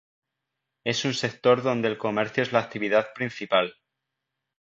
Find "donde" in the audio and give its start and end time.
1.61-1.87